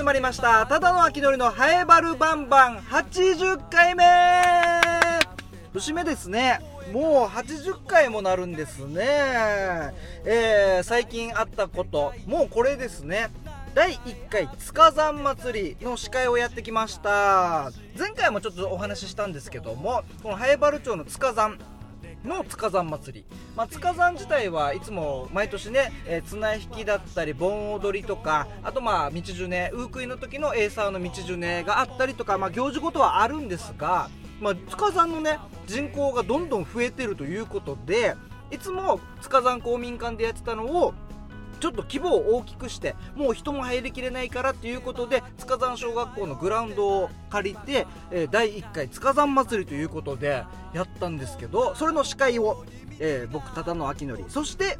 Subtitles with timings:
[0.00, 0.64] 始まりました。
[0.64, 2.78] ただの秋のりのハエバルバンバン。
[2.78, 4.02] 80回目。
[5.74, 6.58] 節目ですね。
[6.90, 9.04] もう80回もなるんですね。
[10.24, 12.14] えー、最近あったこと。
[12.26, 13.28] もうこれですね。
[13.74, 17.70] 第1回塚山祭りの司会をやってきました。
[17.98, 21.58] 前回もちょっとお話ししたんですけどもこのハエバル町の塚山。
[22.24, 38.14] の塚山祭り、まあ、塚山自体はいつも毎年ね、えー、綱引きだったり盆踊りとかあとまあ道ジュネウークイの時のエーサーの道ジュネがあったりとか、まあ、行事ごとはあるんですが、まあ、塚山のね人口がどんどん増えてるということで
[38.50, 40.94] いつも塚山公民館でやってたのを
[41.60, 52.64] ちょっと規模を大きくしてもう人も入りきれないからっていうことで塚山小学校のグラウンドを借りて、えー、第1回塚山祭りということでやったんですけどそれの司会を、
[52.98, 54.78] えー、僕忠野明則そして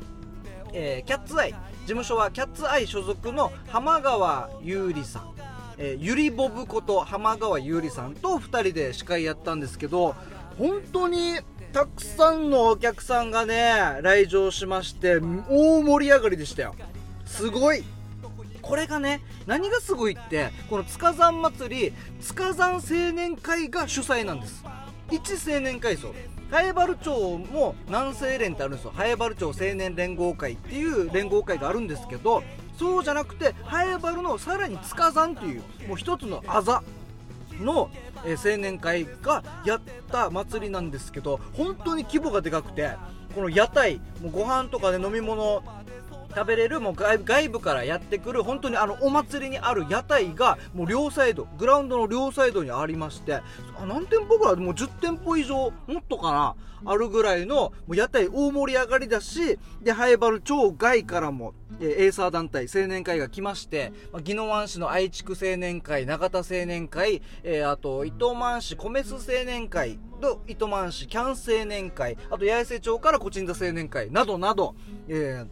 [0.73, 1.51] えー、キャッツアイ。
[1.51, 5.35] 事務所はキャッツアイ所属の浜川優里さん、
[5.79, 10.15] えー、ゆりボブこと浜川優里さんと2人で司会やったんですけど
[10.57, 11.39] 本当に
[11.73, 15.19] たくさんのお客さんがね来場しまして
[15.49, 16.75] 大盛り上がりでしたよ。
[17.25, 17.85] すごい。
[18.61, 24.65] これがね何がすごいってこの塚山祭り塚山青年会が主催なんです。
[25.11, 26.15] 一青年会層
[26.51, 28.93] ハエバル町も南西連ってあるんですよ。
[28.95, 32.43] ハエバル町青年連合会っていう連合会があるんですけど
[32.77, 36.83] そうじゃなくてハエバルのさらに塚山というもう一つのあざ。
[37.61, 37.91] の、
[38.25, 39.81] え、青年会がやっ
[40.11, 42.91] た祭りなんですけど本当に規模がでかくて
[43.35, 45.63] この屋台もうご飯とかで、飲み物
[46.31, 53.43] 食べれるもう外部からやってくる本当にあのお祭りにある屋台がもう両サイドグラウンドの両サイドにありましてあ
[53.87, 74.75] 何店舗ぐらいもう10店舗以上もっとかなあるぐらいのもう屋台大盛り上がりだしでハエバル町外からもえー、エーサー団体青年会が来まして、まあ、宜野湾市の愛知区青年会、永田青年会、えー、あと、糸満市米須青年会と、糸満市キャン青年会、あと、八重瀬町からコチンザ青年会などなど、
[75.09, 75.49] えー、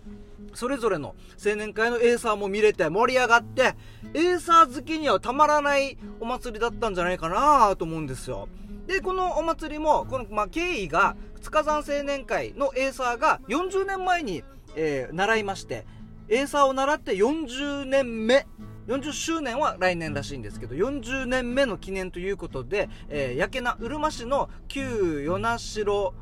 [0.54, 1.14] それぞれの
[1.44, 3.75] 青年会のエーサーも見れて盛り上がって、
[4.14, 8.48] エーサー好きにはたまらないお祭りだったんじゃないかなと思うんですよ。
[8.86, 14.42] で、このお祭りも、この、まあ、経緯が、塚山青年会のエーサーが40年前に、
[14.76, 15.86] えー、習いまして、
[16.28, 18.47] エーサーを習って40年目
[18.88, 26.15] 40周年は来年らしいんですけど40年目の記念ということで、えー、焼けなうるま市の旧与那城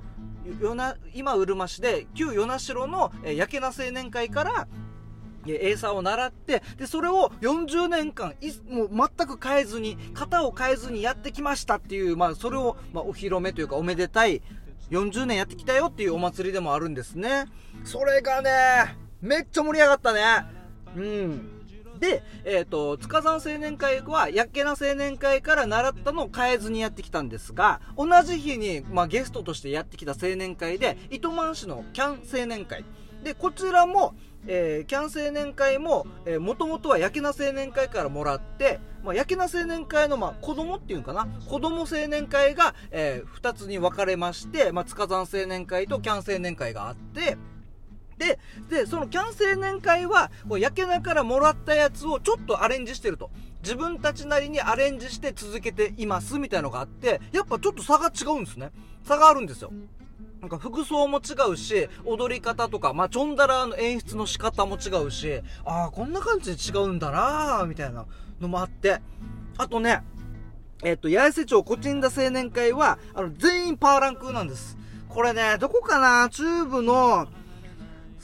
[1.15, 4.69] 今うるま市で旧与那城の、えー、けな青年会から
[5.49, 14.43] エーサーを習って、で、それを40年間い、もう全く変えずに、型を変えずにやってきましたっていう、まあ、それを、まあ、お披露目というか、おめでたい、
[14.91, 17.47] 40年やってきたよっていうお祭りでもあるんですね。
[17.85, 20.45] それがね、めっちゃ盛り上がったね。
[20.97, 21.56] うん。
[21.99, 32.85] で、えっ、ー、と、塚山青年会は、やっけな青年会から習ったのを変えずにやってきたんですが、同じ日に、まあ、ゲストとしてやってきた青年会で、糸満市のキャン青年会。
[33.23, 34.15] で、こちらも、
[34.47, 47.37] えー、キャン青年会も、えー、もともとはやけな青年会からもらって、まあ、やけな青年会の、まあ、子供っていうかな、子供青年会が、えー、2つに分かれまして、まあ、塚山青年会とキャン青年会があって、
[48.19, 48.39] で、
[48.69, 53.31] で、そのキャン青年会は、焼けなからもらったやつをちょっとアレンジしてると。
[53.63, 58.71] 自分たちなりにアレンジして続けていますみたいのがあって、やっぱちょっと差が違うんですね。
[59.05, 59.73] 差があるんですよ。
[60.41, 68.07] なんか服装も違うし、踊り方とか、まあ、チョンダラーの演出の仕方も違うし、ああ、こんな感じで違うんだなーみたいな
[68.41, 69.01] のもあって。
[69.59, 70.03] あとね、
[70.85, 74.77] えっと、八重瀬町コチンダ青年会は、あの、全員パーランクなんです。
[75.09, 76.29] これね、どこかな？
[76.29, 77.27] 中部の、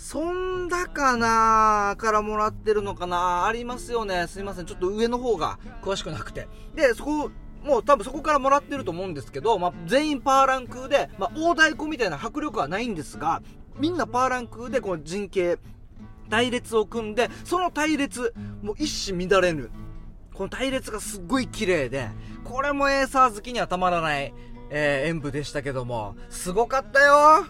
[0.03, 3.47] そんだかなからもらってるのかな？
[3.47, 4.27] ありますよね。
[4.27, 4.67] すいません。
[4.67, 6.49] ちょっと上の方が詳しくなくて。
[6.75, 7.31] で、そこ、
[7.63, 13.43] もう多分そこからもらってると思うんですけど、まあ、全員パーランクで、まあ、大太鼓みたいな迫力はないんですが、
[13.79, 15.59] みんなパーランクでこの陣形、
[16.29, 19.71] 隊列を組んで、その隊列、もう一糸乱れぬ。
[20.35, 22.09] この隊列がすっごい綺麗で、
[22.43, 24.35] これもエーサー好きにはたまらない、
[24.69, 27.47] えー、演舞でしたけども、すごかったよ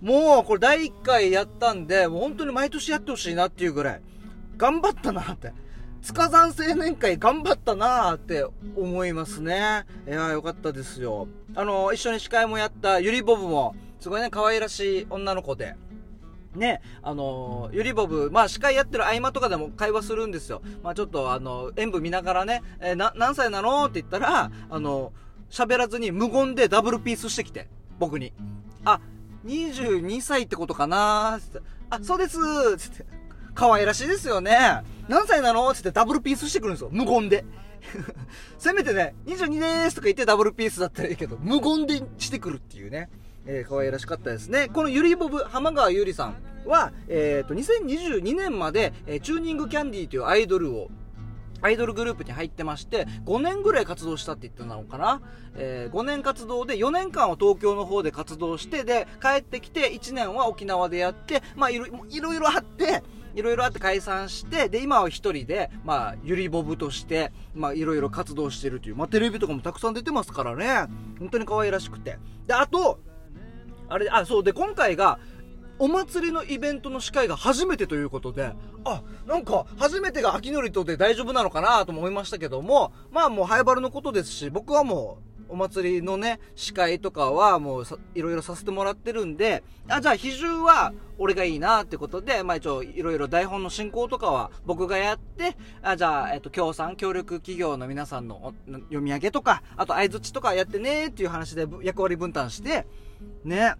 [0.00, 4.02] もうこれ第1回やったんで、もう本当に毎年やってほしいなっていうぐらい、
[4.56, 5.52] 頑張ったなって。
[6.02, 8.44] 塚山青年会頑張ったなーって
[8.76, 9.86] 思いますね。
[10.06, 11.28] いやーよかったですよ。
[11.54, 15.76] あの、一緒に司会もやったゆりボブも、すごいね、可愛らしい女の子で。
[16.54, 20.60] ね、あのゆりボブ、まあ司会やってる合間とかでも会話するんですよ。
[20.82, 25.12] まあちょっとあの、演舞見ながらね、えー、な、何歳なのって言ったら、あの、
[25.50, 27.68] 喋らずに無言でダブルピースしてきて、
[27.98, 28.34] 僕に。
[28.84, 29.00] あ、
[29.44, 31.60] 22歳ってことかなって
[31.90, 32.38] あ、そうです
[32.76, 33.06] つって。
[33.54, 34.82] 可愛らしいですよね。
[35.08, 35.68] 何歳なの？
[35.70, 36.88] って言ってダブルピースしてくるんですよ。
[36.90, 37.44] 無言で。
[38.58, 43.10] せめてね、22でーすとか言ってダブルピースだったらいいけど、無言でしてくるっていうね。
[43.46, 44.68] えー、可愛らしかったですね。
[44.72, 46.36] このゆりボブ、浜川ゆりさん
[46.66, 50.90] は、えっ、ー、と、2022年まで、えー、チューニングキャンディーというアイドルを
[51.64, 55.22] アイドルグループに入ってまして、5年ぐらい活動したって言ったのかな？
[55.56, 61.90] えー、5年活動で4年間は東京の方で活動して、で、帰ってきて1年は沖縄でやって、まあいろい
[62.38, 63.02] ろあって、
[63.34, 70.86] いろいろあって解散して、で、今は一人で、まあ、ゆりボブとして、まあ、いろいろ活動してるという、まあ、テレビとかもたくさん出てますからね。
[71.18, 72.18] 本当に可愛らしくて。
[72.46, 73.00] で、あと、
[73.88, 75.18] あれ、あ、そう、で、今回が、
[75.78, 78.52] お祭りのイベントの司会が初めてということで、
[78.84, 87.84] あ、なんか、初めてが秋のりとで大丈夫なのかなと思いましたけども、まあもうハイバルのことですし、僕はもう、お祭りのね、司会とかはもう
[88.14, 102.86] いろいろさせてもらってるんで、あ、じゃあ比重は俺がいいなってことで、まあ一応いろいろ台本の進行とかは僕がやって、あ、じゃあ、えっと、協賛、協力企業の皆さんの読み上げとか、あと相づちとかやってねっていう話で役割分担して、
[103.44, 103.74] ね、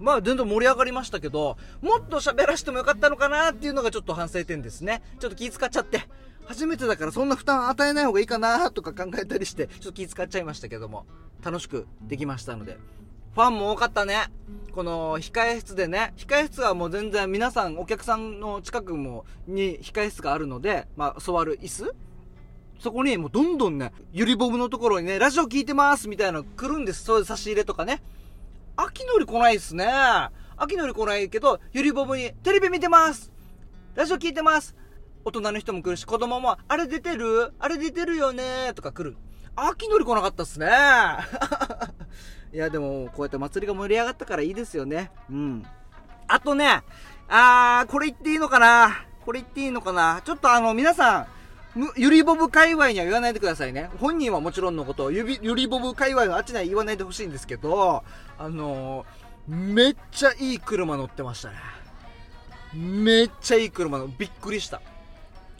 [0.00, 5.02] まあ全然盛り上がりましたけど、もっと喋らせてもよかったのかなっていうのがちょっと反省点ですね。
[5.20, 6.08] ちょっと気使っちゃって。
[6.46, 11.06] 初めてだからそんな負担与えない方がいいかなとか考えたりして、ちょっと気使っちゃいましたけども、
[11.42, 12.78] 楽しくできましたので。
[13.34, 14.28] ファンも多かったね。
[14.72, 21.94] この控え室でね、控え室はもう全然皆さん、お客さんの近くもに控え室があるので、まあ座る椅子
[22.78, 27.02] そこにもうどんどんね、ゆりボブのところにね、ラジオ聞いてますみたいなの来るんです。
[27.02, 28.02] そういう差し入れとかね。
[28.76, 29.86] 秋のり来ないっすね。
[30.56, 33.32] 秋のり来ないけど、ゆりぼぶに、テレビ見てます
[33.94, 34.74] ラジオ聞いてます
[35.24, 37.54] 大人の人も来るし、子供も、あれ出てる？
[37.58, 38.72] あれ出てるよね？
[38.74, 39.16] とか来る。
[39.56, 40.66] 秋のり来なかったっすね。
[42.52, 45.12] いや、でも、こうやって祭りが盛り上がったからいいですよね。
[45.30, 45.64] うん。
[46.26, 46.82] あとね、
[47.28, 49.06] あー、これ言っていいのかな？
[49.24, 50.20] これ言っていいのかな？
[50.24, 51.26] ちょっとあの、皆さん、
[51.96, 53.90] ゆりボブ界隈には言わないでくださいね。
[53.98, 58.04] 本人はもちろんのことを、ゆゆりボブ界隈のあっちには言わないでほしいんですけど、
[58.38, 61.56] あのー、めっちゃいい車乗ってましたね。
[62.74, 64.80] めっちゃいい車の、びっくりした。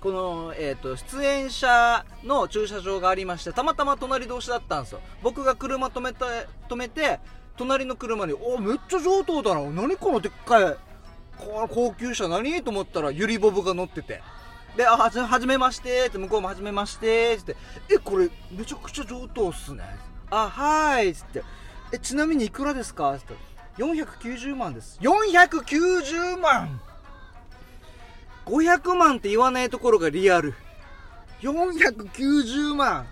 [0.01, 5.01] この、えっ、ー、と、出演者の駐車場がありまして、たまたま隣同士だったんですよ。
[5.23, 6.25] 僕が車止めて、
[6.69, 7.19] 止めて、
[7.57, 9.63] 隣の車に、おめっちゃ上等だな。
[9.71, 10.77] 何このでっかい、
[11.39, 12.63] 高級車何？
[12.63, 14.23] と思ったら、ゆりボブが乗ってて。
[14.77, 17.57] で、あ、はじ、はじめましてって、向こうもはじめましてって、
[17.91, 19.85] え、これ、めちゃくちゃ上等っすね。
[20.31, 21.43] あ、はーいっつって、
[21.93, 23.15] え、ちなみにいくらですか？
[23.15, 23.35] って、
[23.79, 24.99] 490万です。
[25.01, 26.81] 490万
[28.47, 30.55] !500 万って言わないところがリアル。
[31.41, 33.07] 490万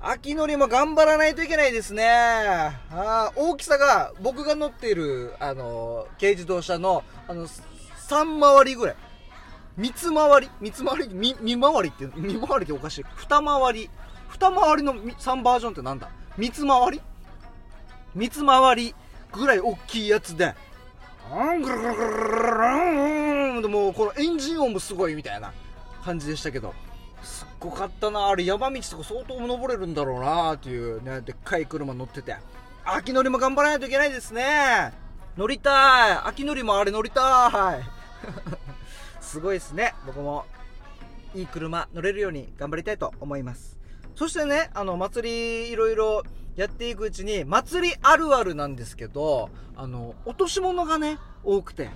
[0.00, 2.06] 秋のりも頑張らないといけないですね。
[2.10, 8.96] あ大きさが僕が乗っている、あの、軽自動車の、あの、3回りぐらい。
[9.76, 13.04] 三つ回り三つ回りみ、見回りって、見回りっておかしい。
[13.16, 13.90] 二回り。
[14.28, 16.08] 二回りの3バージョンってなんだ？
[16.36, 17.00] 三つ回り？
[18.14, 18.94] 三つ回り
[19.32, 20.54] ぐらい大きいやつで、
[21.30, 25.52] あんぐるぐるぐるぐるでもこのエンジン音もすごいみたいな
[26.04, 26.74] 感じでしたけど、
[27.22, 28.28] すっごかったな。
[28.28, 32.36] あれ山道とか相当登れるんだろうなっていうね、でっかい車乗ってて。
[32.84, 34.92] 秋のりも頑張らないといけないですね。
[35.36, 36.18] 乗りたい。
[36.24, 37.82] 秋のりもあれ乗りたい。
[39.34, 39.94] すごいですね。
[40.06, 40.44] 僕も、
[41.34, 43.76] いい車乗れるように頑張りたいと思います。
[44.14, 46.22] そしてね、あの、祭りいろいろ
[46.54, 51.90] やっていくうちに、祭りあるあるなんですけど、あの、落とし物がね、多くて。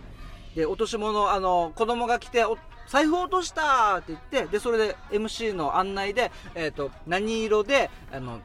[0.56, 2.44] で、落とし物、あの、子供が来て、
[2.88, 8.40] 財布落としたって言って、で、それで MC の案内で、えっ、ー、と、何色で、あの、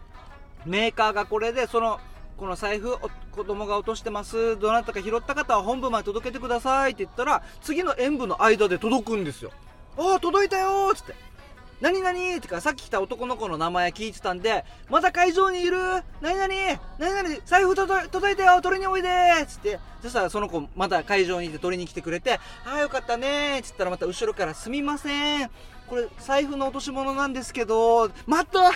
[0.68, 2.00] メーカーがこれで、その、
[2.38, 2.98] この財布
[3.32, 4.60] 子供が落としてます。
[4.60, 9.52] どなたか拾った方は本部まで届けてくださいって言ったら次の演舞の間で届くんですよ
[9.98, 11.14] ああ届いたよっつって
[11.82, 15.78] 何々ってかさっき来た男の子の名前聞いてたんでまだ会場にいる
[16.22, 16.48] 何々
[16.98, 19.10] 何々財布届いたよ取りにおいで
[19.42, 19.80] っつって。
[20.02, 25.50] そしたらその子まだ会場にいて取りに来てくれてああよかったねっつったらまた後ろからすみません。
[25.88, 28.72] これ財布の落とし物なんですけどまた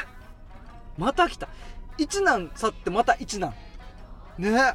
[0.98, 1.48] また来た！
[1.98, 3.54] 一難去ってまた一難。
[4.38, 4.74] ね。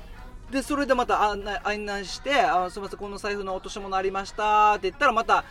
[0.51, 5.45] でそれでまた案内案内して「あすみませんこの財布の落とし物ありました」って言ったらまた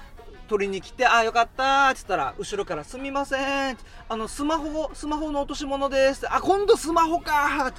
[0.47, 7.73] 取りに来て「あよかった」って言ったら後ろから「すみません」あのスマホスマホの落とし物です」あ今度スマホか」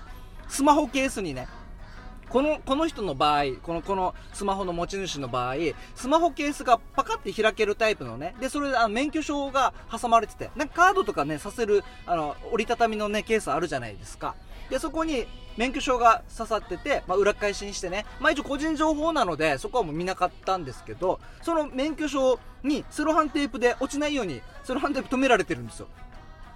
[0.48, 1.46] スマホケースにね
[2.32, 5.56] この、この人の場合、この、このスマホの持ち主の場合、
[5.94, 14.34] スマホケースがパカって開けるタイプのね、で、それであの免許証が挟まれてて、なんかカードとかね、させる、あの、折りたたみのね、ケースあるじゃないですか。
[14.72, 15.26] でそこに
[15.58, 25.88] 免許証が刺さってて、まあ、裏返しにしてね、まあ、一応個人情報なのでそこはもう見なかったんですけどその免許証にセロハンテープで落ちないようにセロハンテープ止められてるんですよ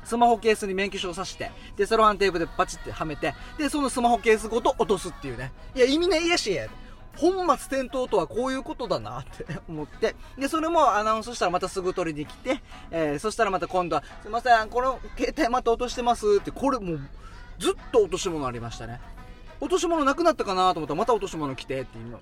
[0.07, 5.53] スマホケースに免許証を刺して、で、セロハンテープでパチってはめて、で、そのスマホケースごと落とすっていうね。
[5.75, 6.57] いや、意味ないやし、
[7.17, 17.01] 本末転倒とはこういうことだなって 思って、で、それもアナウンスしたらまたすぐ取りに来て、えー、そしたらまた今度は、すいません、この携帯また落としてますって、これもう、
[17.59, 19.01] ずっと落とし物ありましたね。
[19.61, 22.21] 落とし物なくなったかなと思ったらまた落とし物来てっていうの。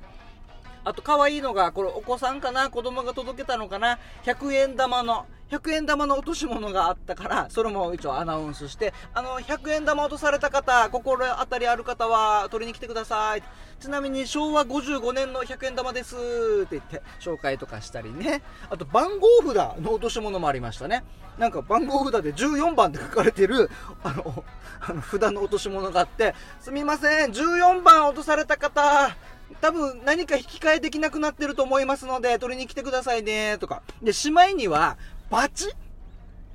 [0.85, 2.71] あと可愛いのが、これお子さんかな？
[2.71, 13.43] 子供が届けたのかな ?100 円玉の、100円玉の落とし物があったから、それも一応アナウンスして、あの、100円玉落とされた方、心当たりある方は取りに来てください。
[13.81, 18.43] ちなみに昭和55年の100円玉ですって言って紹介とかしたりね。
[18.71, 21.05] あと番号札の落とし物もありましたね。
[21.39, 23.69] なんか番号札で14番って書かれてる、
[24.03, 24.45] あの、
[24.81, 29.15] あの札の落とし物があって、すみません、14番落とされた方、
[29.61, 33.83] 多分何か引き換えできなくなってると思いますので、取りに来てくださいね、とか。
[34.03, 34.99] で、しまいには、
[35.31, 35.67] バチ？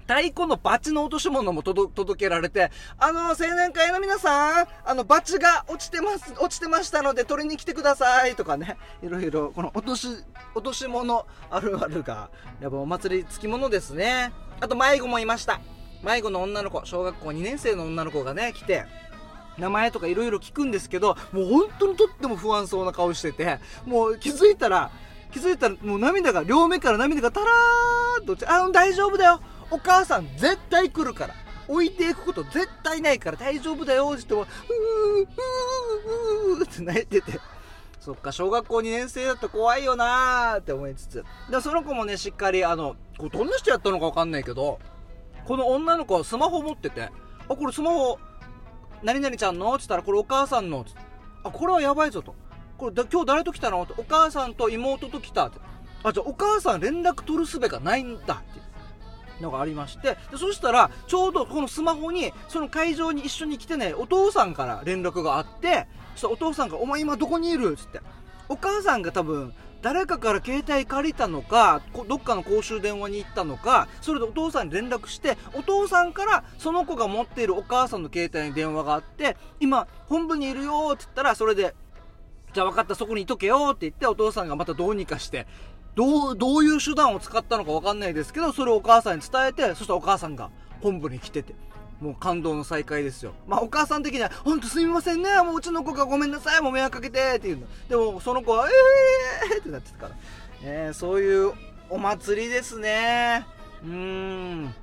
[0.08, 10.08] 太鼓のバチの落とし物も届けられて、あの、青年会の皆さん、あの、バチが落ちてます、落ちてましたので取りに来てくださいとかね、いろいろ、この落とし、
[10.56, 14.34] 落とし物あるあるが、やっぱお祭り付き物ですね。
[14.60, 15.62] あと迷子もいました。
[16.02, 18.86] 迷子の女の子、小学校2年生の女の子がね、来て、
[19.60, 24.92] 名前とかいろいろ聞くんですけど、もう本当にとっても不安そうな顔してて、もう気づいたら、
[25.32, 31.36] 気づいたらもう涙が、両目から涙がタラーっと落ちあ、大丈夫だよお母さん絶対来るから
[31.68, 35.22] 置いていくこと絶対ないから大丈夫だよって言っても、うー、
[36.54, 37.40] うー、うーって泣いてて。
[38.00, 41.24] そっか、小学校2年生だと怖いよなーって思いつつ。
[41.52, 44.80] で、その子もね、しっかり、あの、これどんな人やったのかわかんないけど、
[45.46, 47.12] この女の子はスマホ持ってて、あ、
[47.48, 48.18] これスマホ、
[49.04, 49.74] 何々ちゃんの？
[49.74, 50.82] って言ったら、これお母さんの。
[50.82, 50.92] って
[51.44, 52.36] あ、これはやばいぞと。
[52.78, 53.84] これだ、今日誰と来たの？
[53.84, 55.48] って、お母さんと妹と来た。
[55.48, 55.60] って。
[56.04, 58.36] あ、じゃあお母さん連絡取る術がないんだ。
[58.36, 58.60] って。
[58.60, 58.62] い
[59.42, 67.78] うのがありまして、でそしたら、ちょうどこのスマホに、その会場に一緒に来てね、お父さんから連絡があって、そしたらお父さんが、お前今どこにいる？
[67.78, 68.02] つって。
[68.50, 81.76] お母さんが多分、誰かから携帯借りたのか、どっかの公衆電話に行ったのか、それでお父さんに連絡して、お父さんからその子が持っているお母さんの携帯に電話があって、今、本部にいるよって言ったら、それで、
[82.54, 85.48] じゃあ分かった、そこにいとけよって言って、お父さんがまたどうにかして、
[85.96, 90.50] どう、どういう手段を使ったのか分かんないですけど、それをお母さんに伝えて、そしたらお母さんが
[90.82, 91.56] 本部に来てて。
[92.02, 93.34] もう感動の再会ですよ。
[93.48, 97.68] まあお母さん的には、ほんとすみませんね、もううちの子がごめんなさい、もう迷惑かけて、っていうの。
[97.90, 100.16] でもその子は、えーってなってたから。
[100.64, 101.54] えー、そういう
[101.90, 103.46] お祭りですね。
[103.84, 104.74] うーん。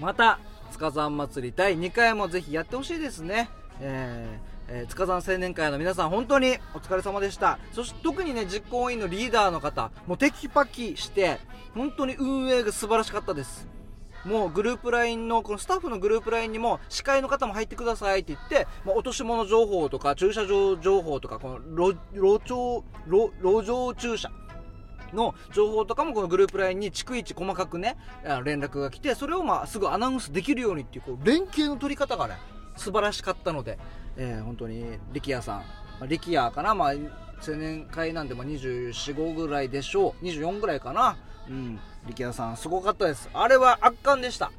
[0.00, 0.38] また、
[0.72, 3.48] 塚山祭り第2回もぜひやってほしいですね。
[3.80, 7.58] えーえー、塚山青年会の皆さん本当にお疲れ様でした。
[7.72, 11.38] そして特にね、実行委員のリーダーの方、もうテキパキして、
[11.74, 13.66] 本当に運営が素晴らしかったです。
[14.28, 24.30] もうグループ LINE の、このスタッフのグループ LINE にも、司会の方も入ってくださいって言って、まあ、落とし物情報とか、駐車場情報とか、この路、路上、路、路上駐車
[25.14, 27.96] の情報とかもこのグループ LINE に逐一細かくね、
[28.44, 32.36] 連絡が来て、それをまあすぐアナウンスできるようにっていう、こう連携の取り方がね、
[32.76, 33.78] 素晴らしかったので、
[34.16, 35.62] えー、本当に力也さ
[36.02, 36.92] ん、力也かな、まあ、
[37.46, 40.24] 青年会なんでも24、5ぐらいでしょう。
[40.24, 41.16] 24ぐらいかな。
[41.48, 41.80] うん。
[42.06, 43.28] 力也さん、すごかったです。
[43.32, 44.52] あれは圧巻でした。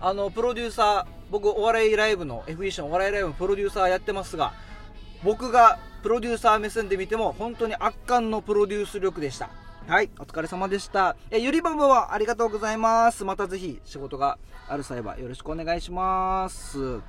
[0.00, 4.52] あの、プロデューサー、僕、お笑いライブの、FEC のお笑いライブのプロデューサーやってますが、
[5.24, 9.50] 僕がプロデューサー目線で見ても、本当に圧巻のプロデュース力でした。
[9.88, 11.16] はい、お疲れ様でした。
[11.30, 13.24] え、ゆりばばはありがとうございます。
[13.24, 14.36] またぜひ仕事が
[14.68, 17.00] ある際はよろしくお願いします。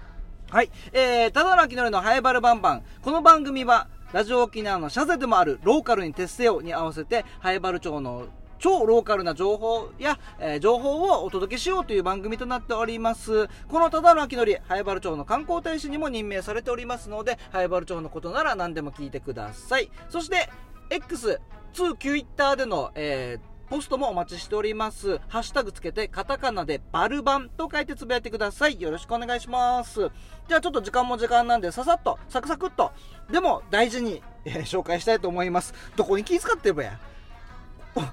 [0.50, 0.70] はい。
[0.94, 2.84] えー、ただの秋のりのハイバルバンバン。
[3.02, 13.50] この番組は、ラジオ沖縄のシャゼでもあるローカルに徹せよに合わせて、ハイバル町の超ローカルな情報や、えー、情報をお届けしようという番組となっております。
[13.68, 19.92] このただの秋のり、ハイバル町の観光大使にも任命されておりますので、ハイバル町のことなら何でも聞いてください。
[20.10, 20.50] そして、
[20.90, 21.42] X、
[21.74, 25.20] 2 Twitter での、えーポストもお待ちしております。
[25.28, 28.80] ハッシュタグつけて、カタカナでバルバンと書いてつぶやいてください。
[28.80, 30.10] よろしくお願いします。
[30.48, 32.94] じゃあちょっと時間も時間なんで、ささっと、サクサクっと、
[33.30, 35.74] でも大事に、えー、紹介したいと思います。
[35.98, 37.00] どこに気使ってるばや。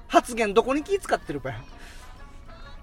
[0.09, 1.61] 発言どこに気使ってるばや。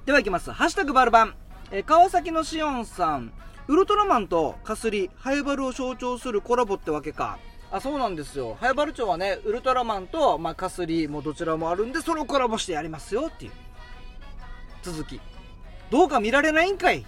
[0.07, 0.51] では行きます。
[0.51, 1.35] ハッシュタグバルバン。
[1.71, 3.33] えー、川崎のしおんさん。
[3.69, 7.39] ウルトラマンとカスリ、ハイバルを象徴するコラボってわけか。
[7.73, 8.59] あそうなんですよ。
[8.61, 13.53] 早原町はねウルトラマンと、まあ、カスリーもどちらもあるんでそれをコラボしてやりますよっていう。
[14.83, 15.21] 続き。
[15.91, 17.07] どうか見られないんかい。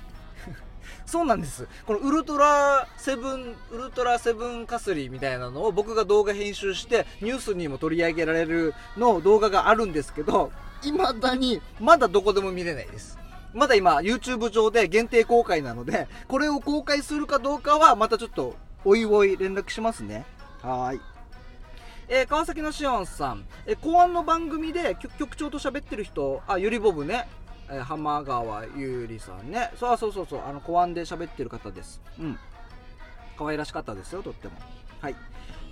[1.04, 1.68] そうなんです。
[1.86, 10.50] このウルトラセブンウルトラセブンかすりみたいなのを僕が動画編集してニュースにも取り上げられるの動画があるんですけど
[10.82, 13.18] 未だにまだどこでも見れないです。
[13.52, 18.56] まだ今 YouTube 上で限定公開なのでこれを公開するかどうかはまたちょっと
[18.86, 20.24] おいおい連絡しますね。
[20.64, 21.00] はい
[22.08, 27.28] えー、川崎のしおんさん、えー、公安の番組で局長と喋ってる人、あ、ゆりボブね、
[27.70, 29.70] えー、浜川ゆりさんね。
[29.76, 32.00] そうそうそうそう、あの、公安で喋ってる方です。
[32.18, 32.38] うん。
[33.38, 34.54] 可愛らしかったですよ、とっても。
[35.00, 35.16] はい。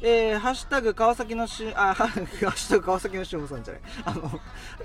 [0.04, 3.82] えー、ハッシュタグ川崎のし、あ、 ハッシュタグ川崎のしおんさんじゃない。
[4.04, 4.28] あの、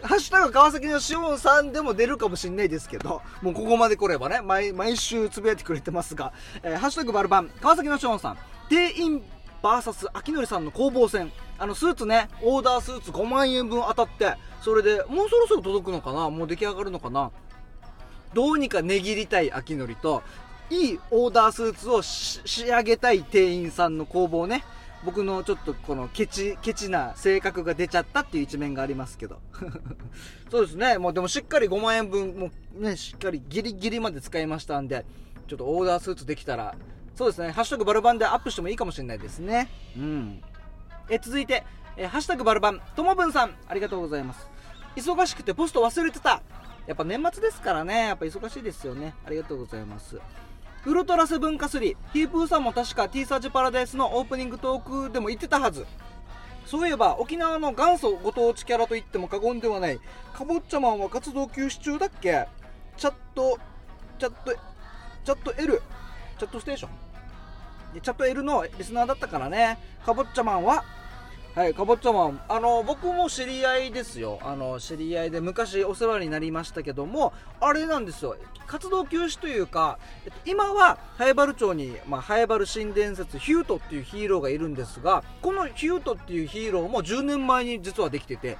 [0.04, 8.38] ハッシュタグ川崎のしおんさんでも出るかもしんないですけど、もうここまで来ればね、毎、毎週つぶやいてくれてますが、えー、ハッシュタグバルバン、川崎のしおんさん、
[8.70, 9.24] 定員
[9.68, 11.32] VS 秋典さんの攻防戦。
[11.60, 16.30] あのスーツねオーダースーツ5万円分当たってそれでもうそろそろ届くのかな？
[16.30, 17.32] もう出来上がるのかな？
[18.34, 20.22] どうにか値切りたい秋典と
[20.70, 24.64] いいオーダースーツを仕上げたい店員さんの攻防ね。
[25.06, 29.40] 僕のちょっとこのケチケチな性格が出ちゃったっていう一面がありますけど。
[30.52, 30.98] そうですね。
[30.98, 35.06] もうでもしっかり5万円分もうねしっかりギリギリまで使いましたんで
[35.48, 36.76] ちょっとオーダースーツできたら
[37.18, 39.70] そうですね、ハッシュタグバルバンでアップしてもいいかもしれないですね。
[39.98, 40.44] うん。
[41.10, 41.66] え、続いて、
[41.98, 44.48] えハッシュタグバルバン、ともぶんさん、ありがとうございます。
[44.96, 46.44] 忙しくてポスト忘れてた。
[46.86, 49.16] やっぱ年末ですからね、やっぱ忙しいですよね。
[49.26, 50.20] ありがとうございます。
[50.86, 55.88] ウルトラセブンカスリ、ヒープーさんも確か T サージパラダイスのオープニングトークでも言ってたはず。
[56.68, 60.00] そういえば沖縄の元祖ご当地キャラと言っても過言ではない
[60.34, 62.46] かぼっちゃマンは活動休止中だっけ？
[62.96, 63.58] チャット
[64.20, 64.54] チャット
[65.26, 65.82] チャット L
[66.38, 67.07] チャットステーション？
[68.02, 70.84] チャット L のリスナーだったからね、かぼっちゃマンは、
[71.58, 74.38] はい、かぼっちゃマン、あの、僕も知り合いですよ。
[74.44, 78.38] あの、知り合いで昔お世話になりましたけども、あれなんですよ。
[78.68, 79.98] 活動休止というか、
[80.46, 88.58] 今は、ハエバル町に、まあ、ハエバル新伝説、ヒュートっていうヒーローがいるんですが、このヒュートっていうヒーローも10年前に実はできてて、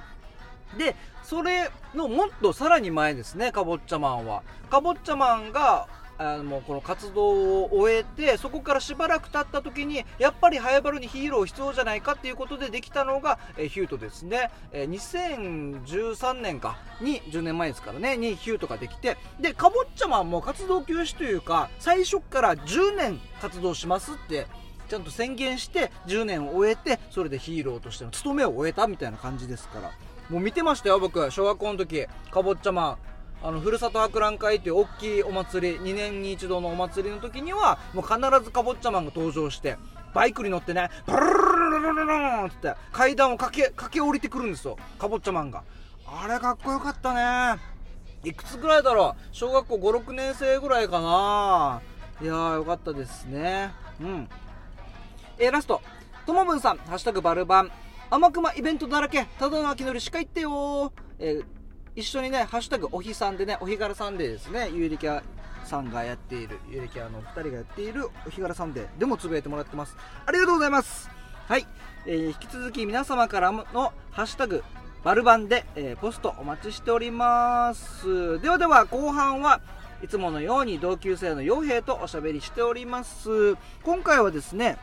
[0.76, 4.42] で、それのもっとさらに前ですね、かぼっちゃマンは。
[4.70, 5.86] かぼっちゃマンが
[6.18, 24.46] あのこの活動を終えてそこからしばらく経った時にやっぱりハエバルにヒーロー必要じゃないかっていうことでできたのが、えー、ヒュートですね、え、2013年かに10年前ですからねにヒュートができてでかぼっちゃマンも活動休止というか最初から10年活動しますって
[24.88, 29.92] ちゃんと宣言して10年を終えてそれでヒーローとしての務めを終えたみたいな感じですから。
[30.30, 32.98] もう見てましたよ僕小学校の時かぼっちゃマン。
[33.42, 39.76] あのふるさと博覧会っていう大きいお祭り2年に一度のお祭りの時にはもう必ずかぼっちゃマンが登場して
[40.12, 45.62] バイクに乗ってねブルルルルルルルって階段を駆け駆け下りてくるんですよかぼっちゃマンが
[46.06, 47.14] あれかっこよかった
[47.54, 47.60] ね
[48.24, 51.80] いくつぐらいだろう小学校56年生ぐらいかな
[52.20, 53.70] いやーよかったですね
[54.00, 54.28] うん
[55.38, 55.80] えー、ラスト
[56.26, 57.70] ともぶんさん「ハッシュタグバルバン」
[58.10, 61.57] 甘くまイベントだらけただの秋のりしか言ってよえー
[61.96, 65.22] 一緒にね、ハッシュタグおひさんでね、お日柄さんでですね、ゆうりきゃ
[65.64, 69.96] さんがやっている、ゆうりきゃの2人がやっているお日柄さんで、でもつぶやいてもらってます。
[70.26, 71.10] ありがとうございます。
[71.46, 71.66] はい。
[72.06, 74.62] えー、引き続き皆様からのハッシュタグ、
[75.04, 78.40] バルバンで、えー、ポストお待ちしております。
[78.40, 79.60] ではでは、後半は
[80.02, 83.56] いつものように同級生の傭兵とおしゃべりしております。
[83.82, 84.78] 今回はですね、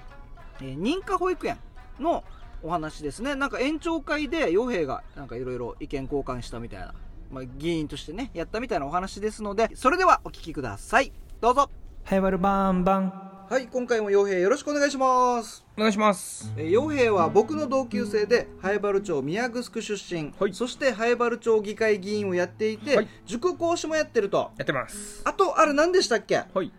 [0.62, 1.58] えー、認可保育園
[2.00, 2.24] の
[2.66, 3.36] お話ですね。
[3.36, 6.94] なんか延長会で傭兵がなんかいろいろ意見交換したみたいな
[7.32, 11.12] まあ、議員としてね、やったみたいなお話ですので、それではお聞きください。
[11.42, 11.70] どうぞ。
[12.04, 13.10] はい、わるバンバン。
[13.50, 15.66] はい、今回も傭兵よろしくお願いします。
[15.76, 16.54] お願いします。
[16.56, 24.52] え傭兵は僕の同級生で、ハエバル町宮城出身、はい、そしてハエバル町議会議員をやっていて、はい、塾講師もやってると。
[24.58, 25.22] やってます。
[25.26, 26.44] あと、あれ何でしたっけ？
[26.54, 26.72] はい。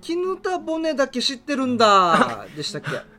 [0.00, 3.17] 絹田骨だけ知ってるんだ でしたっけ？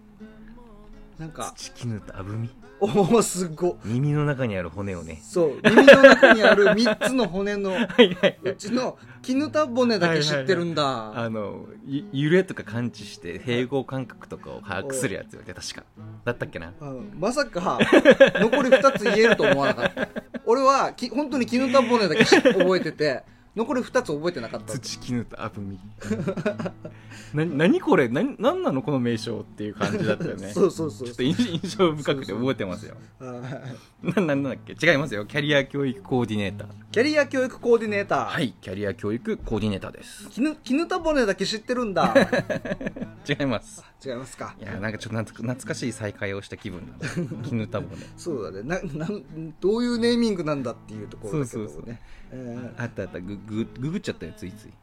[1.19, 1.53] なんか。
[1.55, 2.49] 土絹田あぶみ？
[2.82, 5.19] おおすご耳の中にある骨をね。
[5.21, 7.75] そう耳の中にある3つの骨の
[8.41, 11.65] うちの絹田骨だけ知ってるんだ、はいはいはい、あの
[12.13, 15.84] 揺れとか感知して平衡感覚とかを把握するやつよね確か。
[16.23, 17.79] だったっけな、うん、まさか
[18.36, 20.08] 残り2つ言えると思わなかった。
[20.45, 23.23] 俺はき本当に絹田骨だけ覚えてて
[23.55, 24.73] 残り2つ覚えてなかった。
[24.73, 25.79] 土絹とあぶみ
[27.33, 28.07] な何これ？
[28.07, 28.81] 何何なの？
[28.81, 30.51] この名称っていう感じだったよね。
[30.53, 32.95] そうそうそうちょっと印象深くて覚えてますよ。
[34.03, 34.73] ななんだっけ？
[34.79, 35.25] 違いますよ。
[35.25, 36.67] キャリア教育コーディネーター。
[36.91, 38.25] キャリア教育コーディネーター。
[38.27, 38.53] はい。
[38.62, 40.29] キャリア教育コーディネーターです。
[40.29, 42.13] 絹絹田骨だけ知ってるんだ
[43.27, 43.84] 違います。
[44.05, 44.55] 違いますか。
[44.60, 48.63] いやなんかちょっと懐かしい再会をした気分なん 絹田骨そうだね。
[48.63, 51.67] ななんどういうネーミングなんだっていうところだけどね。
[51.69, 51.97] そうそうそう、
[52.32, 53.19] えー、あったあった。
[53.19, 54.73] ググググっちゃったよついつい。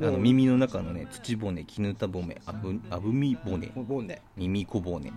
[0.00, 3.72] あの耳の中のね土骨絹田骨あぶあぶみ骨。
[4.36, 5.12] 耳小骨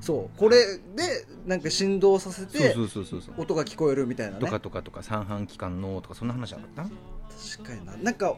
[0.00, 0.38] そう。
[0.38, 3.34] これでなんか振動させてそうそうそうそう。
[3.40, 4.40] 音が聞こえるみたいなね。
[4.40, 6.82] とかとかとか三半規管のとかそんな話なかった？
[6.82, 6.90] 確
[7.70, 7.96] かにな。
[7.96, 8.36] なんか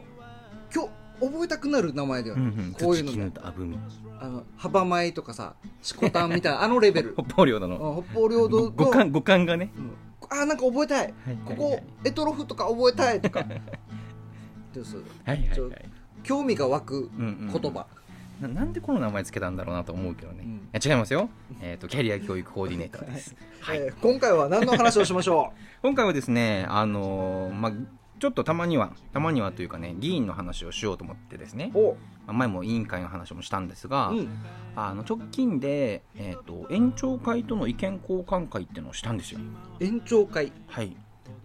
[0.73, 2.73] 今日覚えたくなる名前だよね、うんうん。
[2.73, 3.31] こういうのね。
[3.31, 3.41] 田
[4.21, 7.15] あの幅米とかさしこたんみたいなあの レベル。
[7.17, 8.71] 北方領土うんの北方領土の。
[8.71, 9.71] 五感五感がね。
[9.77, 9.91] うん。
[10.31, 11.13] あなんか覚えたい。
[11.45, 13.45] ここエトロフとか覚えたいとか。
[14.73, 15.89] そうそうちょはいはいはい。
[16.23, 17.87] 興味が湧くうんうん言葉、
[18.41, 20.55] ななんでこの名前つけたんだろうなと思うけどね、うん。
[20.55, 21.29] いや違いますよ、
[21.61, 23.77] えー、とキャリア教育コーディネーターです、はい。
[23.77, 27.71] えー今回は何の話をしましょ 今回はですねあのーまあ
[28.19, 31.71] ちょっとたまにはたまにはというかね議員の話をしようと思ってですね。
[32.27, 34.29] あ前も委員会の話もしたんですが、うん。
[34.75, 39.39] あの直近で、えー、と園長会との意見交換会っていうのをしたんですよ。
[39.79, 40.51] 延長会。
[40.67, 40.95] はい。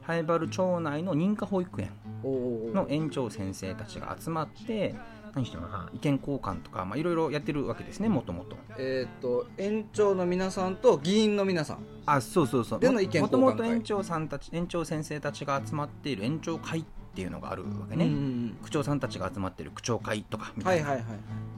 [0.03, 1.91] ハエバル町内の認可保育園
[2.23, 4.95] の園長先生たちが集まって
[5.35, 11.79] 何してるのかな意見交換とかまあいろいろやってるわけですねもともとえっ、と園長の皆さんと議員の皆さん。
[12.07, 12.81] あそうそうそう。
[12.81, 13.69] での意見もと交換会。
[13.69, 20.99] もと園長さんたち園長先生たちが集まっている園長会っていうのがあるわけね、うんうん区長さんたちが集まっている区長会とかみたいな。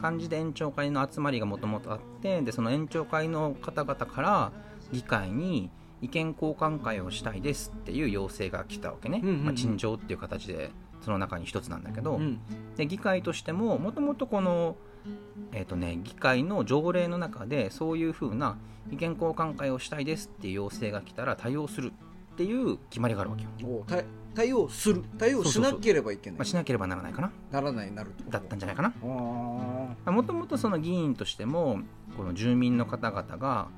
[0.00, 4.52] 感じで園長会の集まりがもともとあってでその園長会の方々から
[4.92, 5.70] 議会に
[6.02, 9.44] 意見交換会をしたいですっていう要請が来たわけね、うんうんうん。
[9.46, 10.70] まあ、陳情っていう形で
[11.06, 12.40] その中に一つなんだけど、うん
[12.76, 14.76] で議会としてももともとこの、
[15.52, 18.58] えーとね、議会の条例の中でそういうふうな
[18.90, 21.92] 意見交換会をしたいですっていう要請が来たら対応する
[22.34, 25.02] っていう決まりがあるわけよ、お対対応する。
[25.16, 26.38] 対応しなければいけない。
[26.38, 27.30] まあ、しなければならないかな。
[27.50, 28.30] ならないなると。
[28.30, 28.92] だったんじゃないかな。
[30.04, 31.80] あもともとその議員としても
[32.16, 33.68] この住民の方々が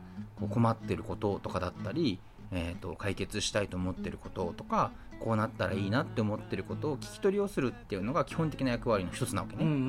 [0.50, 2.18] 困ってることとかだったり、
[2.50, 9.80] えー、と解決したいと思ってることとかこうなったらいいなって思ってることを聞き取りをするっていうのが基本的な役割の一つなわけーうんうね、ん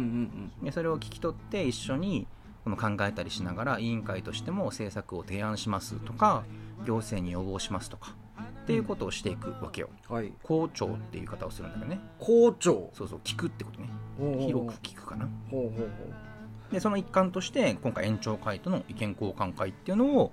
[0.60, 0.66] うん。
[0.66, 2.28] でそれを聞き取って一緒に
[2.64, 6.44] この考えたりしながら委員会としても政策を提案しますとか
[6.86, 8.16] 行政に要望しますとか
[8.64, 9.90] っていうことをしていくわけよ。
[10.10, 10.34] うんはい。
[10.44, 12.00] 校長っていう言い方をするんだけどね。
[12.20, 12.90] 校長。
[12.94, 13.90] そうそう聞くってことね。
[14.46, 15.28] 広く聞くかな。
[15.50, 15.90] ほうほうほ
[16.72, 20.32] でその一環として今回延長会との意見交換会っていうのを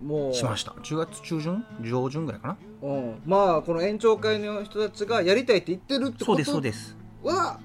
[0.00, 0.72] うもうしました。
[0.72, 1.64] 10月中旬？
[1.80, 2.56] 上旬ぐらいかな？
[2.82, 3.22] うん。
[3.24, 6.96] まあこの園長会の人たちがやりたいって言ってるってそうことですそうです。
[7.22, 7.60] は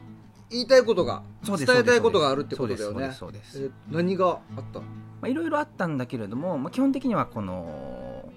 [0.49, 3.11] 言いたいことが伝えたいことがあるってことだよね。
[3.89, 4.79] 何があった？
[4.79, 4.89] のま
[5.23, 8.31] あいろいろあったんだけれども、まあ、基本的にはこの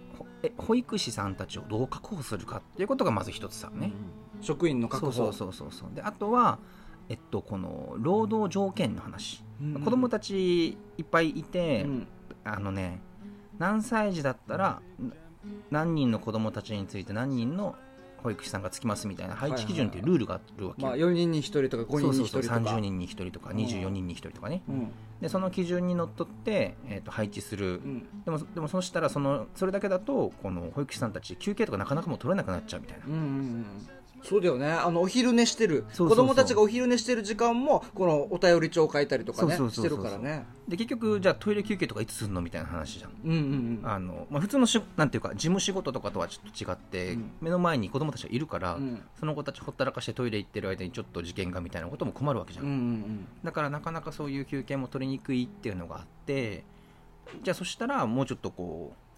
[0.56, 3.92] 保育士さんたちをどう確保するかっていうことがまず一つさね、
[4.40, 5.12] 職員の確保。
[5.12, 5.94] そうそうそうそうそう。
[5.94, 6.58] であとは
[7.08, 9.82] えっとこの労働条件の話、うん。
[9.84, 12.06] 子供たちいっぱいいて、うん。
[12.42, 13.02] あのね
[13.58, 15.12] 何歳児だったらな
[15.70, 17.74] 何人の子供たちについて何人の
[18.22, 24.48] 保育士さんがつきますみたいな配置基準っていうルールがあるわけよ、まあ4人に1人とか5人に1そうそうそう人とか30人に1人とか24人に1人とか。
[24.48, 24.92] ねうん。
[25.20, 27.74] でその基準にのっとって、えー、と配置する。
[27.74, 28.08] うん。
[28.24, 33.06] でもでもそうしたらそのそれだけだとこの保育士さんたち休憩とかなかなかもう取れなくなっちゃうみたいな。
[33.06, 33.66] うんうんうん
[34.22, 34.70] そうだよね。
[34.70, 35.84] あのお昼寝してる。
[35.92, 36.26] そうそうそう。
[36.26, 40.46] 子供たちがお昼寝してる時間もこのお便り帳書いたりとかねそうそうそうそうしてるからね。
[40.68, 43.12] で結局じゃあトイレ休憩とかいつするのみたいな話じゃん。
[43.24, 43.90] うんうんうん。
[43.90, 47.30] あの、まあ、普通のしなんていうか事務仕事とかとはちょっと違って、うん。
[47.40, 49.02] 目の前に子供たちがいるから、うん。
[49.18, 53.26] その子たちほったらかしてトイレ行ってる間にちょっと事件がみたいなことも困るわけじゃん、うんうん。
[53.42, 56.64] だからなかなかそういう休憩も取りにくいっていうのがあって
[57.42, 59.09] じゃあそしたらもうちょっとこう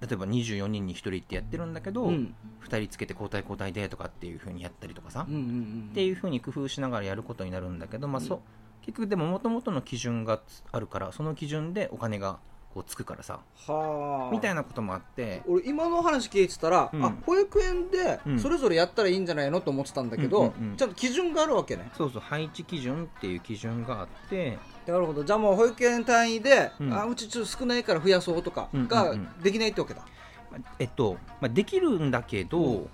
[0.00, 2.14] 例えば24人に1人ってやってるんだけど、うん。
[2.14, 2.34] うん
[2.66, 8.42] 2人つけて交代交代でとかっていう風にやったりとかさ、うんうんうんっていう風に工夫しながらやることになるんだけど、まあ、そ
[8.82, 10.40] 結局でももともとの基準が
[10.72, 12.38] あるからその基準でお金が
[12.76, 13.40] こうつくからさ。
[13.66, 14.30] はあ。
[14.30, 15.40] みたいなこともあって。
[15.48, 17.02] 俺今の話聞いてたら、うん。
[17.02, 18.38] あ保育園でうん。
[18.38, 21.90] それぞれやったらいいんじゃないのと思ってたんだけど、うんうんうんちゃんと基準があるわけね。
[21.96, 24.58] そうそう配置基準っていう基準があって。
[24.86, 25.24] なるほど。
[25.24, 26.92] じゃあもう保育園単位で、うん。
[26.92, 29.42] あうちちょっと少ないから増やそうとかうんがうんうん。
[29.42, 30.02] できないってわけだ、
[30.52, 32.88] まあえっと、まあ、できるんだけど、うん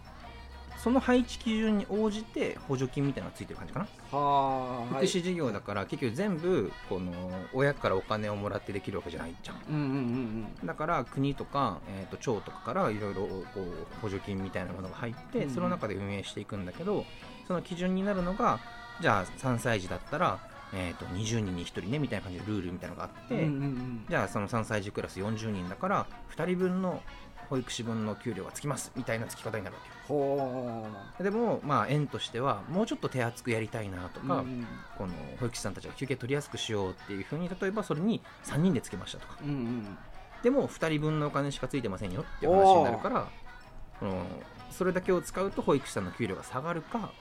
[0.82, 7.12] その配置基準に応じて補助金みたいなのがついてる感じかな、はあ福祉事業だから結局全部この
[7.54, 9.56] 親からお金をもらってできるわけじゃないじゃん。
[9.70, 17.04] うんうんうんだから国とか、えー、と町とかからいろいろこう補助金みたいなものが入って、うんその中で運営していくんだけど
[17.46, 18.58] その基準になるのが
[19.00, 20.38] じゃあ3歳児だったら、
[20.72, 24.04] えー、と20人に1人ねみたいな感じでルールみたいなのがあって、うんうんうん。
[24.08, 27.02] じゃあその3歳児クラス40人だから2人分の
[27.52, 29.94] 保育士分の給料がつきますみたいなつき方になるわけよ。
[30.08, 30.86] ほ
[31.22, 34.66] でもまあ園としてはもうちょっと手厚くやりたいなとか、ううん。
[34.96, 39.36] この保育士さんたちが休憩取りやすくしようっていうふうに例えばそれに3人でつけましたとか。
[39.44, 39.98] うんうん
[40.42, 43.28] でも2人分のお金しかついてませんよっていう話になるから
[44.00, 44.26] この
[44.72, 47.12] それだけを使うと保育士さんの給料が下がるか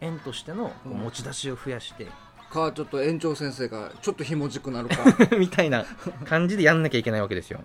[0.00, 2.06] 園としての持ち出しを増やして、
[2.48, 4.96] かちょっと園長先生がちょっとひもじくなるか。
[5.36, 5.84] みたいな
[6.24, 7.60] 感じでやんなきゃいけないわけですよ。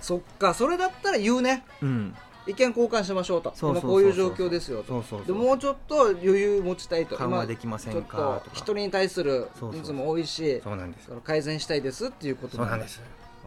[0.00, 1.64] そっかそれだったら言うね。
[1.82, 2.14] うん、
[2.46, 3.54] 意見交換しましょうと。
[3.60, 4.88] 今こういう状況ですよと。
[4.88, 5.26] そうそうそう。
[5.26, 7.16] でもうちょっと余裕持ちたいと。
[7.16, 11.10] 緩和今できませんかと人に対する人数も多いしそうなんです。
[11.24, 13.00] 改善したいですっていうことなんです。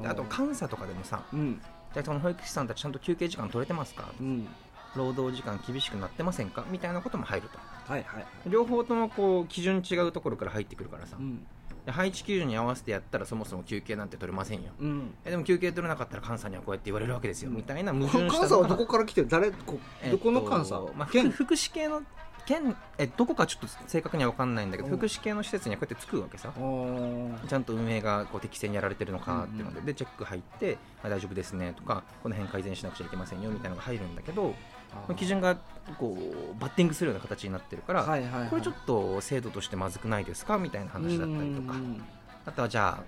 [0.03, 1.61] あと監査とかでもさうん。
[1.93, 4.09] じゃあその保育士さんたちちゃんと休憩時間取れてますか？
[4.19, 4.47] うん。
[4.95, 6.65] 労働時間厳しくなってませんか？
[6.69, 7.57] みたいなことも入ると。
[7.91, 8.25] はいはい。
[8.47, 11.37] 両方ともこう基準違うところから入ってくるからさ、うん。
[11.37, 11.43] で
[11.91, 14.71] 配置基準に合わせてやったらそもそも休憩なんて取れませんよ。
[14.79, 15.13] うん。
[15.25, 18.47] えでも休憩取れなかったら監査にはこうやって言われるわけですよ、みたいな矛盾監したのが。
[18.49, 19.27] 査はどこから来てる？
[19.27, 19.51] 誰？
[19.51, 20.81] こえっとどこの監査？
[20.95, 21.29] まあ、県？
[21.31, 22.01] 福福祉系の
[22.45, 24.97] 県えどこかちょっと正確には分かんないんだけどうん。
[24.97, 26.51] 福祉系の施設にはこうやってつくわけさ。
[26.53, 34.55] ちゃんと運営がこう適正にやられてるのかっていうので,、うんでチェック入ってあ大丈夫ですねとかこの辺改善しなくちゃいけませんよみたいなのが入るんだけど
[34.93, 35.57] あー基準が
[35.97, 38.49] こうバッティングするような形になってるから、はいはいはい。
[38.49, 41.73] これちょっと制度としてまずくないですかみたいな話だったりとか。
[41.73, 42.03] うん
[42.45, 43.03] あとはじゃあ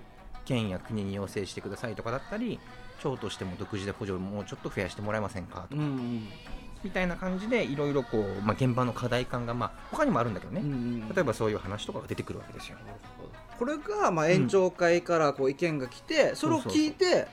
[0.45, 2.59] 県や国に要請してくださいとかだったり
[3.01, 6.27] 町としても独自で補助をもうちょっと増やしてもらえませんかとか、うんうん。
[6.83, 12.77] みたいな感じでいろいろこう、まあ、現場の課題感が、まあ、他にもあるんだけどね、うんうん例えばそういう話とかが出てくるわけですよ。
[13.57, 17.27] これがまあ延長会からこう意見が来て、それを聞いて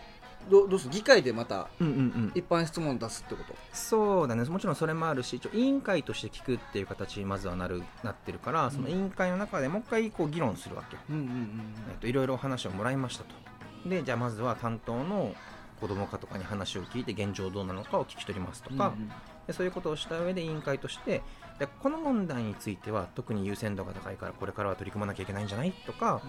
[0.50, 0.92] どどうする？
[0.92, 3.54] 議会でまたうんうんうん、一般質問出すってこと？
[3.72, 4.44] そうだね。
[4.44, 10.96] もちろんそれもあるし一応委員会として聞くっていう形にまずはなるなってるからその委員会の中でもう一回こう議論するわけ。
[10.96, 13.30] よ、うんうんえっといろいろお話をもらいましたと。
[13.88, 15.34] でじゃあまずは担当の
[15.80, 18.94] 子ども課とかに話を聞いて現状どうなのかを聞き取りますとか、
[19.46, 21.22] でそういうことをした上で委員会として
[21.60, 25.72] でこの問題については特に優先度が高いからこれからは取り組まなきゃいけないんじゃない？
[25.86, 26.20] とか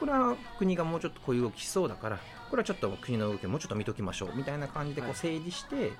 [0.00, 2.18] これは国がもうちょっとこういう動きしそうだから
[2.50, 5.14] これはちょっと国の動きをもうちょっと見ときましょうみたいな感じでこはい。
[5.14, 5.92] う整理して、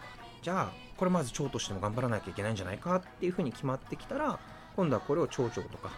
[0.42, 4.38] じゃあこれまず町としても頑張らなきゃいけないんじゃないかっていうふうに決まってきたら
[4.76, 5.90] 今度はこれを町長とか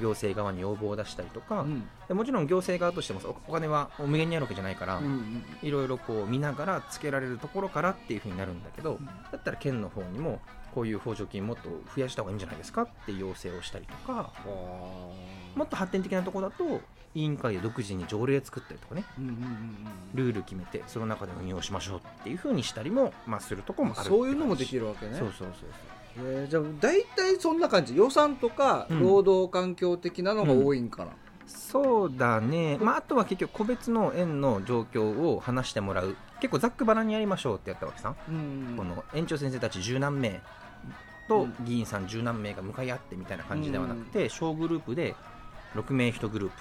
[0.00, 1.60] 行政側に要望を出したりとか、
[2.08, 2.16] うん。
[2.16, 5.00] もちろん行政側としてもおお金は無限にあるわけじゃないから、
[5.62, 9.06] いろいろこう見ながらつけられるところからっていうふうになるんだけど、ん。
[9.06, 10.40] だったら県の方にも
[10.74, 14.32] こういう補助金もっと増やした方がいいんじゃないですかって要請をしたりとか
[15.54, 16.80] もっと発展的なところだと
[17.14, 19.04] 委員会で独自に条例作ったりとかね。
[19.18, 19.76] うんうんうんうん。
[20.14, 24.08] ルール決めてその中で運用しましょうっていうふうにしたりも、まあ、するところもある。
[24.08, 25.16] そういうのもできるるわけね。
[25.18, 25.70] そうそうそう
[26.20, 27.96] えーじゃあ大体そんな感じ。
[27.96, 29.02] 予算とかうん。
[29.02, 31.12] 労働環境的なのが多いんかな、
[31.46, 36.16] そうだね、まあ、あとは結局個別の園の状況を話してもらう。
[36.40, 40.42] 結構ざっくばらんにやりましょうってやったわけさ、うんこの園長先生たち十何名う
[41.28, 41.54] とん。
[41.64, 45.14] 議員さん十何名が向かい合ってみたいな感じではなくて、小グループで
[45.74, 46.56] 6名1グループ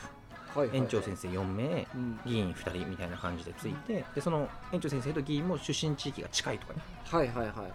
[0.66, 2.20] 園長先生4名うん。
[2.26, 6.80] 議員2人みたいな感じでついてでその園長先生と議員も出身地域が近いとかね。
[7.06, 7.72] はいはいはい。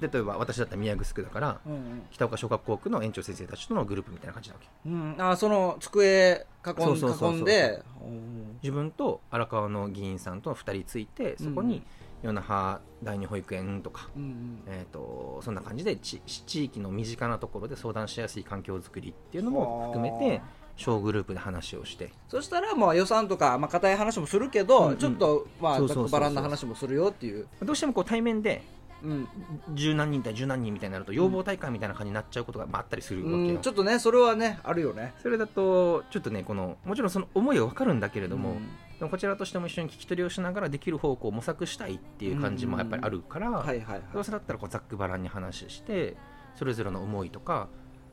[0.00, 4.68] 例えば私だったら宮城区だからうん北岡小学校区の園長先生たちとのグループみたいな感じなわけ。
[4.86, 7.32] うん、うん、あその机囲んそうそうそうそう。
[7.34, 7.82] 囲んで。
[8.62, 11.82] 自分と荒川の議員さんと2人ついてそこに
[12.22, 14.62] 与那覇第二保育園とか、うんうん。
[14.66, 20.42] えー、とそんな感じでち地域の身近なところで相談しやすい環境づくりっていうのも含めて
[20.76, 22.10] 小グループで話をして。
[22.28, 24.96] そしたらまあ予算とかまあ硬い話もするけど、うんうん。
[24.98, 26.04] ちょっとまあざそうそうそうそう。
[26.06, 28.62] っくばらんな話もするよっていう、どうしてもこう対面で
[29.02, 29.28] うん。
[29.74, 35.14] 十何人対十何人みたいになると要望大会みたいな感じになっちゃうことがまああったりするわけよ、うん、ちょっとねそれはねあるよね。
[35.22, 38.68] それだとちょっとねこのもちろんその思いは分かるんだけれども、うん。
[38.98, 46.16] でもこちらとしても一緒に聞き取りをしながらできる方向を模索したいっていう感じもやっぱりあるから、はいはいはいどうせだったらこうざっくばらんに話して
[46.54, 47.68] それぞれの思いとか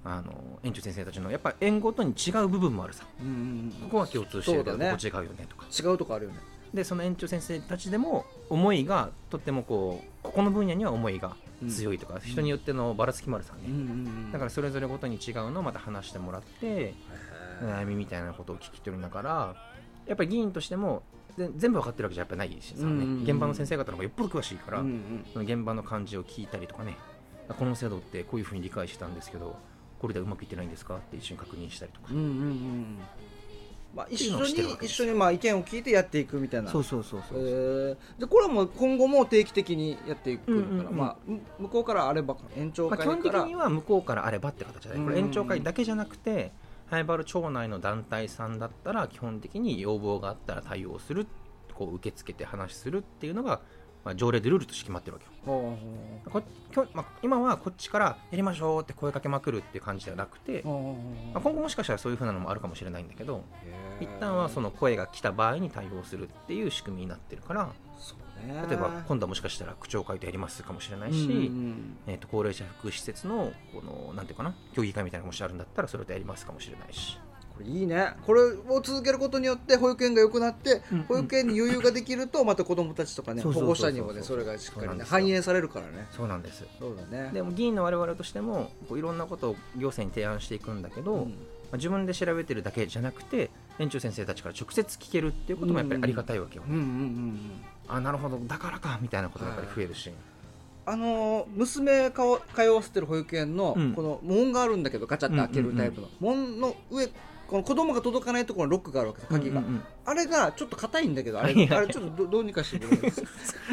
[0.06, 3.06] あの園長先生たちのやっぱ園ごとに違う部分もあるさ。
[3.22, 4.92] うんうんここは共通してるけど、ね。
[4.92, 5.66] ここ違うよねとか。
[5.70, 6.38] うん、違うとこあるよね。
[6.74, 11.36] でその園長先生たちでも思いがとってもこうここの分野には思いが
[11.70, 13.84] 強いとか、人によってのばらつきもあるさね、うんうんう
[14.30, 16.96] んだからそれぞれごとに違うのをまた話してもらって
[17.62, 19.56] 悩みみたいなことを聞き取りながら
[20.08, 21.04] やっぱり議員としても
[21.38, 22.84] ぜ全部分かってるわけじゃやっぱないしさ、ね。
[22.84, 25.26] うんうんうん現場の先生方の方がよっぽど詳しいから、うんうん。
[25.32, 26.98] その現場の感じを聞いたりとかね。
[27.50, 29.58] この制度ってこういうふうに理解してたんですけど
[30.04, 30.98] これではうまくいってないんですか？
[30.98, 32.98] って一緒に確認したりとか、うんうんうん。
[33.96, 36.70] まあ、一緒に一緒にまあ意見を聞いてやっていくみたいな。
[36.70, 40.98] そうそうそうそう、えーでこれはもう今後も定期的にやっていくのかな、うんうんうん。
[40.98, 46.52] まあ、む向こうからあれば延長まあ、会基本から、的には向こうからあればって形で、これうん延長会だけじゃなくて
[46.88, 51.28] 灰原町内の団体さんだったら基本的に要望があったら対応する
[51.74, 53.62] こう受け付けて話するっていうのが
[54.04, 55.32] まあ、条例でルールとして決まってるわけよ。
[55.46, 55.78] ほ
[56.30, 60.72] こきょ、まあ、今はこっちからやりましょうって声かけまくるっていう感じではなくて、ま
[61.36, 63.44] あ、今後もしかしたらそういう風なのもあるかもしれないんだけど
[64.00, 67.72] 一旦はその声が来た場合に対応するっていう仕組みになってるから
[68.68, 77.18] 例えば今度はもしかしたら区長会でやりますかもしれないし、うんうんえー、と高齢者福祉施設のこのなんていうかな協議会みたいなのがもしあるんだったらそれとやりますかもしれないし
[77.56, 78.13] これいいね。
[78.26, 86.08] これを続けることによって保育園が良くなって、保育園に余裕ができるとまた子どもたちとかね保護者にもねそれがしっかりね反映されるからね。
[86.12, 87.32] そうなんですそうだね。
[87.32, 91.30] でも議員の我々としてもこういろんなことを行政に提案していくんだけど、うん。
[91.30, 97.39] まあ、自分で調べてるだけじゃなくて園長先生たちから直接聞けるっていうこともやっぱりありがたいわけよ、うんうんうんうん。
[97.88, 100.12] あなるほどだからかみたいなことがやっぱり増えるし、
[100.86, 103.94] あのー娘かわ通わせてる保育園のうん。
[103.94, 107.10] この門があるんだけどガチャって開けるタイプの門の上
[107.54, 109.84] この子供が届かないところにロックがあるわけです鍵が、うんうんうん。
[110.06, 113.13] あれがちょっと硬いんだけどあれあれちょっとどどうにかしてくれる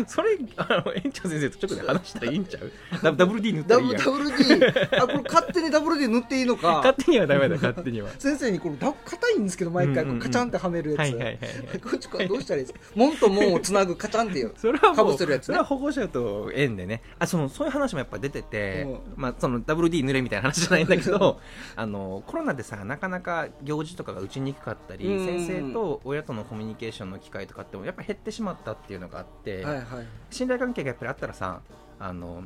[0.07, 2.71] それあの園長先生と直で話したらいいんちゃう？
[3.03, 3.99] ダダブル D 塗ったダらいいやん。
[3.99, 4.66] ブダブル D
[4.99, 6.73] あこれ勝手にダブル D 塗っていいのか？
[6.85, 8.11] 勝手にはダメだ勝手には。
[8.19, 11.37] 先生にこれだ硬いんですけど毎回こうカチャンってはめるやつ、はいはいはいは
[11.75, 11.81] い。
[11.81, 12.81] こっちこれどうしたらいいですか？
[12.95, 14.53] 門と門をつなぐカチャンっていう。
[14.59, 15.47] それはかぶせるやつね。
[15.47, 17.03] それは保護者と縁でね。
[17.19, 21.40] あそのそういう話もやっぱ出てて、うまあ、その WD 塗れみたいな話じゃないんだけど
[21.77, 25.27] あのコロナでさなかなか行事とかが打ちにくかったり、うん。
[25.27, 29.85] 先生と親とのコミュニケーションの機会とかってもやっぱ減ってしまったっていうのがあって、はいはい。
[30.30, 31.62] 信頼関係がやっぱりあったらさ
[31.98, 32.44] あの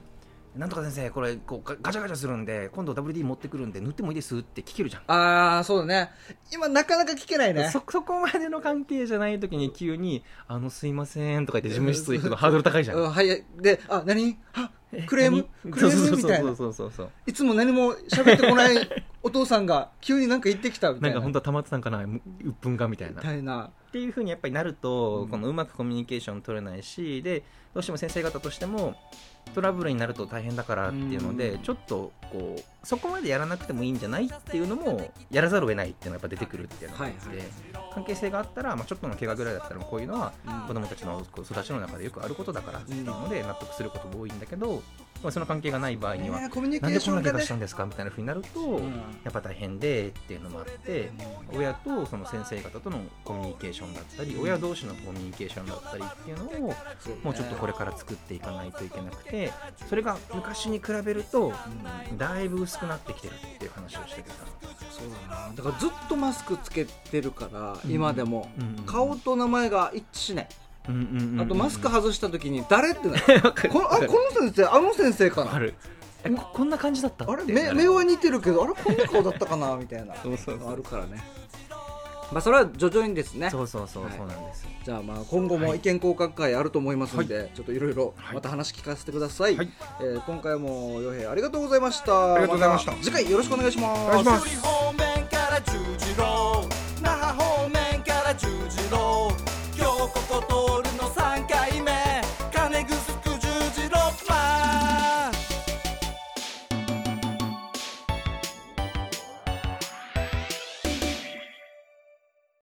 [0.56, 5.02] なんとか先生これこうガガチャガチャするんで今度 WD 持ってくるんで塗ってもいいですって聞けるじゃん。
[5.06, 6.10] ああそうだね。
[6.52, 7.68] 今なかなか聞けないね。
[7.72, 12.98] そそこまでの関係じゃない時に急に「あのすいません」とか言って事務室行くのハードル高いじゃん。
[12.98, 14.38] うんはいであ何？
[14.54, 15.46] あえクレーム？
[15.64, 15.72] 何？
[15.72, 16.16] クレーム？
[16.16, 16.44] みたいな。
[16.44, 17.10] そうそうそうそう。
[17.26, 18.76] いつも何も喋ってこない
[19.24, 21.08] お父さんが急になんか言ってきたみたな。
[21.08, 21.98] いんなか本当は溜まってたんかな？
[22.04, 22.20] うっ
[22.60, 23.16] ぷんがみたいな。
[23.16, 23.70] みたいな。
[23.88, 25.28] っていうふうにやっぱりなると、うん。
[25.28, 28.94] このうまくコミュニケーション取れないしでどうしても先生方としても
[29.54, 31.62] トラブルになると大変だからっていうので、うん。
[31.62, 37.46] ちょっとこうそこまでやらなくてもいいんじゃないっていうのもやらざるを得ないっていうのがやっぱ出てくるっていうのがあって、はいはい。
[37.94, 44.82] 関係性があったら、まあ、ちょっとの怪我ぐらいだったらこういうのはうん子どもたちの育ちの中でよくあることだからっていうので納得することが多いんだけど、
[45.24, 48.90] まあ、その関係がない場合には、ねコミュニケなんでーションがねこんな怪我したんですかみたいなふうになると、うん。
[49.24, 51.10] やっぱ大変でっていうのもあって、
[51.50, 56.74] 親とその先生方とのコミュニケーションだったり、親同士のコミュニケーションだったりっていうのを
[57.22, 59.50] もうちょっとこれから作っていかないといけなくて
[59.88, 61.52] それが昔に比べると
[62.18, 64.36] だいぶ薄くなってきてるっていう話をしててさ、
[64.90, 65.52] そうだな。
[65.54, 67.90] だからずっとマスクつけてるからうん。
[67.90, 68.50] 今でも。
[68.58, 68.78] うん。
[68.78, 70.48] うん顔と名前が一致しない。
[70.48, 73.22] うんうんうんうんあとマスク外した時に誰ってなる。
[73.70, 75.60] このあこの先生あの先生かな？
[76.38, 77.30] ここんな感じだった？
[77.30, 77.44] あれ？
[77.44, 78.74] 目目は似てるけどあれ？
[78.74, 79.76] こんな顔だったかな？
[79.80, 80.14] みたいな。
[80.22, 81.22] そうそうあるからね。
[82.32, 83.50] まあそれは徐々にですね。
[83.50, 89.70] そうそうそう、そうなんですじゃあまあ今後も意見交換会あると思いますので、はい、ちょっといろいろまた話聞かせてください、はい、
[90.00, 92.34] えー、今回も洋平ありがとうございました。
[92.34, 94.02] ありがとうございました、ま、次回よろしくお願いします。
[94.02, 94.60] お願いします。
[94.62, 96.68] 方面から十字路
[97.02, 99.34] 那覇方面から十字路。
[99.76, 100.53] 今日ここと